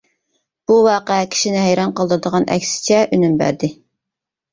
بۇ 0.69 0.77
ۋەقە 0.85 1.17
كىشىنى 1.35 1.61
ھەيران 1.65 1.93
قالدۇرىدىغان 1.99 2.47
ئەكسىچە 2.55 2.97
ئۈنۈم 3.19 3.37
بەردى. 3.43 3.71